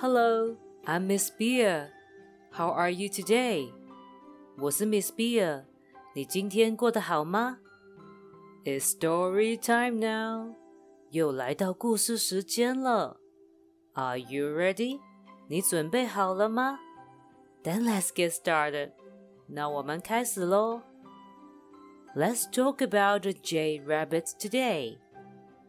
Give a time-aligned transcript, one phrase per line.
[0.00, 0.56] Hello,
[0.86, 1.88] I'm Miss Beer.
[2.52, 3.72] How are you today?
[4.58, 5.64] 我是 Miss Beer.
[6.14, 7.58] 你今天过得好吗？
[8.64, 10.54] It's story time now.
[11.10, 13.20] 又来到故事时间了。
[13.94, 15.00] Are you ready?
[15.48, 16.78] 你准备好了吗？
[17.62, 18.92] Then let's get started.
[19.46, 20.82] 那我们开始喽。
[22.14, 24.98] Let's talk about the J rabbit today.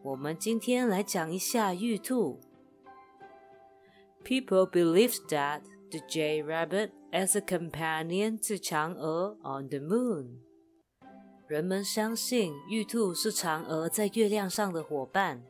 [0.02, 2.40] 我们今天来讲一下玉兔。
[4.25, 10.39] People believed that the Jade Rabbit as a companion to Chang'e on the moon.
[11.49, 15.43] 人们相信玉兔是嫦娥在月亮上的伙伴。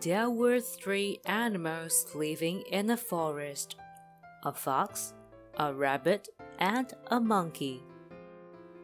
[0.00, 3.72] There were three animals living in a forest:
[4.42, 5.10] a fox,
[5.56, 6.22] a rabbit,
[6.58, 7.82] and a monkey.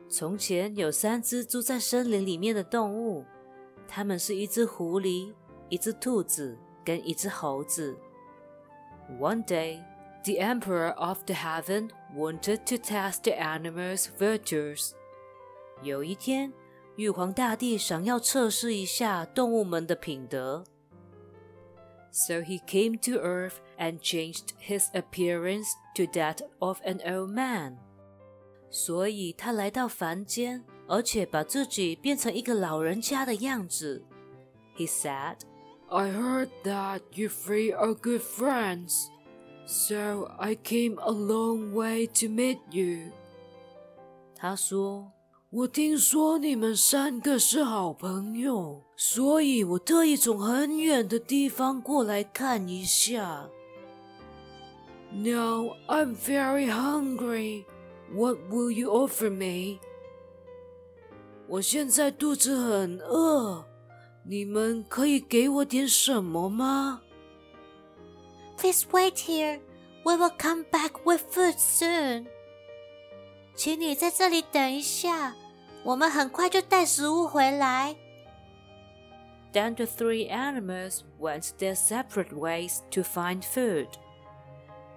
[0.08, 3.24] 从前有三只住在森林里面的动物，
[3.88, 5.32] 它们是一只狐狸、
[5.70, 7.97] 一只兔子跟一只猴子。
[9.19, 9.83] One day,
[10.23, 14.91] the Emperor of the Heaven wanted to test the animals' virtues.
[15.81, 16.53] 有一天，
[16.95, 20.63] 玉皇大帝想要测试一下动物们的品德。
[22.11, 27.77] So he came to Earth and changed his appearance to that of an old man.
[28.69, 34.03] 所以他来到凡间，而且把自己变成一个老人家的样子。
[34.77, 35.37] He said.
[35.89, 39.09] I heard that you three are good friends,
[39.65, 43.11] so I came a long way to meet you.
[44.35, 53.49] 他说：“我听说你们三个是好朋友，所以我特意从很远的地方过来看一下。
[55.11, 57.65] Now I'm very hungry.
[58.13, 59.79] What will you offer me?
[61.49, 63.65] 我现在肚子很饿。”
[64.25, 67.01] 你们可以给我点什么吗？
[68.57, 69.59] Please wait here.
[70.03, 72.27] We will come back with food soon.
[73.55, 75.35] 请你在这里等一下，
[75.83, 77.95] 我们很快就带食物回来。
[79.53, 83.87] Then the three animals went their separate ways to find food.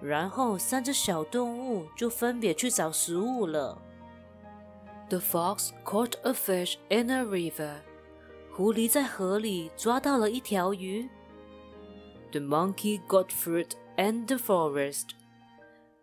[0.01, 3.81] 然后三只小动物就分别去找食物了。
[5.09, 7.81] The fox caught a fish in a river.
[8.51, 11.09] 狐狸在河里抓到了一条鱼。
[12.31, 15.09] The monkey got fruit in the forest。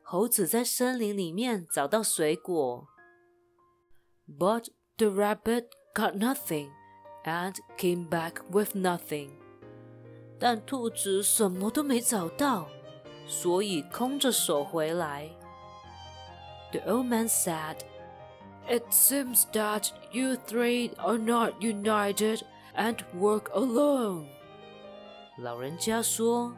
[0.03, 2.87] 猴子在森林里面找到水果。
[4.29, 6.71] But the rabbit got nothing
[7.25, 9.31] and came back with nothing。
[10.39, 12.69] 但兔子什么都没找到，
[13.27, 15.31] 所以空着手回来。
[16.73, 17.77] The old man said.
[18.69, 22.43] It seems that you three are not united
[22.77, 24.27] and work alone.
[25.39, 26.55] 老人家说：“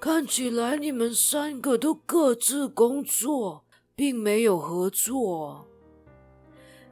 [0.00, 3.64] 看起来你们三个都各自工作，
[3.94, 5.68] 并没有合作。”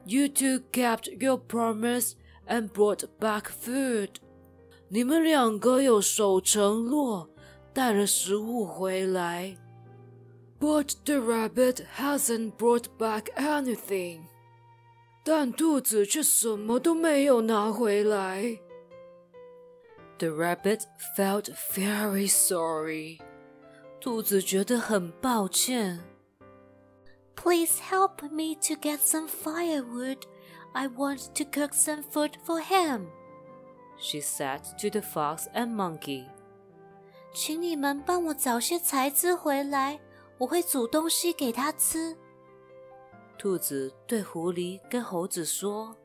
[0.07, 2.13] You two kept your promise
[2.47, 4.11] and brought back food.
[4.89, 7.29] 你们两个有守承诺，
[7.73, 9.57] 带了食物回来。
[10.61, 14.21] But the rabbit hasn't brought back anything.
[15.29, 18.59] 但兔子却什么都没有拿回来。
[20.19, 20.83] The rabbit
[21.17, 23.21] felt very sorry.
[24.01, 26.01] 兔子觉得很抱歉。
[27.35, 30.19] Please help me to get some firewood.
[30.73, 33.07] I want to cook some food for him.
[33.99, 36.27] She said to the fox and monkey.
[37.33, 40.01] 请你们帮我找些材质回来，
[40.39, 42.17] 我会煮东西给他吃。
[43.40, 45.96] 兔子对狐狸跟猴子说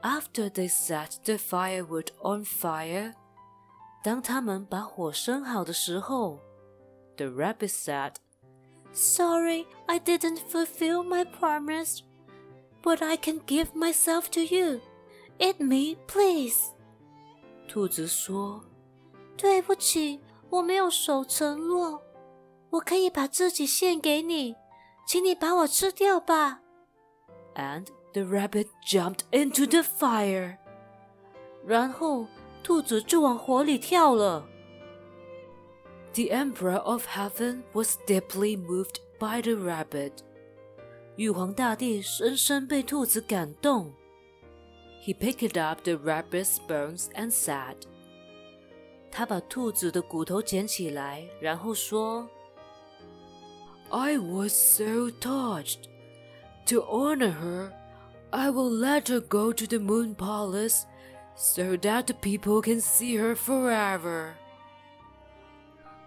[0.00, 3.12] ：“After they set the firewood on fire，
[4.02, 6.38] 当他们把火生好的时候
[7.16, 8.14] ，the rabbit said,
[8.94, 12.00] Sorry, I didn't fulfill my promise,
[12.82, 14.80] but I can give myself to you.
[15.38, 16.70] Eat me, please.”
[17.68, 18.64] 兔子说
[19.36, 22.02] ：“对不起，我没有守承诺，
[22.70, 24.56] 我可以把自己献给你。”
[25.07, 26.61] 请你把我吃掉吧。
[27.55, 30.57] And the rabbit jumped into the fire.
[31.65, 32.27] 然后
[32.63, 34.47] 兔子就往火里跳了。
[36.13, 40.11] The Emperor of Heaven was deeply moved by the rabbit.
[41.15, 43.93] 玉皇大帝深深被兔子感动。
[45.05, 47.77] He picked up the rabbit's bones and said.
[49.09, 52.27] 他把兔子的骨头捡起来，然后说。
[53.91, 55.87] I was so touched.
[56.67, 57.71] To honor her,
[58.31, 60.85] I will let her go to the Moon Palace
[61.35, 64.33] so that the people can see her forever.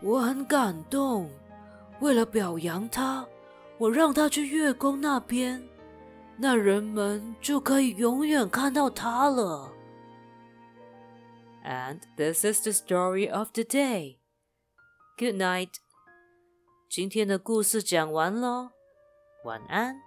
[0.03, 1.31] 我很感动。
[2.01, 3.27] 为了表扬他，
[3.79, 5.63] 我让他去月宫那边，
[6.39, 9.71] 那人们就可以永远看到他了。
[11.63, 14.17] And this is the story of the day.
[15.19, 15.75] Good night.
[16.96, 18.70] 今天的故事讲完喽，
[19.44, 20.05] 晚安。